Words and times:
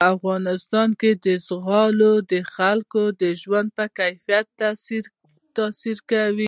په 0.00 0.04
افغانستان 0.14 0.88
کې 1.00 1.10
زغال 1.48 2.00
د 2.32 2.34
خلکو 2.54 3.02
د 3.22 3.22
ژوند 3.42 3.68
په 3.76 3.84
کیفیت 3.98 4.46
تاثیر 5.56 5.96
کوي. 6.10 6.40